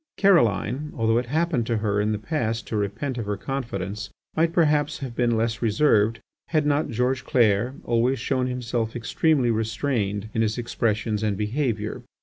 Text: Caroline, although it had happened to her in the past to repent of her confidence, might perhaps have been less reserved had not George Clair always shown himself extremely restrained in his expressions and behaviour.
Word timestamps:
Caroline, 0.17 0.91
although 0.95 1.19
it 1.19 1.27
had 1.27 1.35
happened 1.37 1.67
to 1.67 1.77
her 1.77 2.01
in 2.01 2.11
the 2.11 2.17
past 2.17 2.65
to 2.65 2.75
repent 2.75 3.19
of 3.19 3.27
her 3.27 3.37
confidence, 3.37 4.09
might 4.35 4.51
perhaps 4.51 4.97
have 4.97 5.15
been 5.15 5.37
less 5.37 5.61
reserved 5.61 6.19
had 6.47 6.65
not 6.65 6.89
George 6.89 7.23
Clair 7.23 7.75
always 7.83 8.17
shown 8.17 8.47
himself 8.47 8.95
extremely 8.95 9.51
restrained 9.51 10.27
in 10.33 10.41
his 10.41 10.57
expressions 10.57 11.21
and 11.21 11.37
behaviour. 11.37 12.01